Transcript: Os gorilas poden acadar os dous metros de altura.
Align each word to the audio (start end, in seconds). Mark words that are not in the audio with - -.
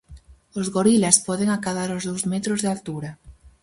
Os 0.59 0.67
gorilas 0.75 1.21
poden 1.27 1.49
acadar 1.51 1.89
os 1.97 2.03
dous 2.09 2.23
metros 2.33 2.59
de 2.61 2.69
altura. 2.75 3.11